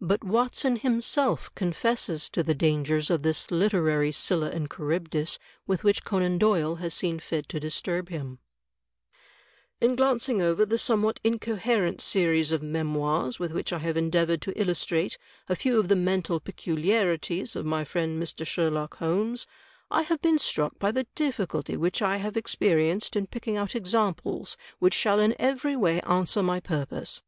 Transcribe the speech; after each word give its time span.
But 0.00 0.24
Watson 0.24 0.74
himself 0.78 1.54
confesses 1.54 2.28
to 2.30 2.42
the 2.42 2.56
dangers 2.56 3.08
of 3.08 3.22
this 3.22 3.52
literary 3.52 4.10
Scylla 4.10 4.48
and 4.50 4.68
Charybdis 4.68 5.38
with 5.64 5.84
which 5.84 6.02
Conan 6.02 6.38
Doyle 6.38 6.80
has 6.82 6.92
seen 6.92 7.20
fit 7.20 7.48
to 7.50 7.60
disturb 7.60 8.08
him: 8.08 8.40
"In 9.80 9.94
glancing 9.94 10.42
over 10.42 10.66
the 10.66 10.76
somewhat 10.76 11.20
incoherent 11.22 12.00
series 12.00 12.50
of 12.50 12.64
Memoirs 12.64 13.38
with 13.38 13.52
which 13.52 13.72
I 13.72 13.78
have 13.78 13.96
endeavored 13.96 14.42
to 14.42 14.60
illustrate 14.60 15.16
a 15.48 15.54
few 15.54 15.78
of 15.78 15.86
the 15.86 15.94
mental 15.94 16.40
pecuHarities 16.40 17.54
of 17.54 17.64
my 17.64 17.84
friend 17.84 18.20
Mr. 18.20 18.44
Sherlock 18.44 18.96
Holmes, 18.96 19.46
I 19.88 20.02
have 20.02 20.20
been 20.20 20.38
struck 20.38 20.80
by 20.80 20.90
the 20.90 21.06
difficulty 21.14 21.76
which 21.76 22.02
I 22.02 22.16
have 22.16 22.36
experienced 22.36 23.14
in 23.14 23.28
picking 23.28 23.56
out 23.56 23.76
examples 23.76 24.56
CLOSE 24.56 24.56
OBSERVATION 24.56 24.78
14I 24.78 24.80
which 24.80 24.94
shall 24.94 25.20
in 25.20 25.36
every 25.38 25.76
way 25.76 26.00
answer 26.00 26.42
my 26.42 26.58
purpose. 26.58 27.22